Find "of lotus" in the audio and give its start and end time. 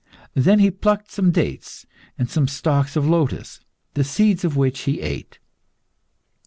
2.95-3.59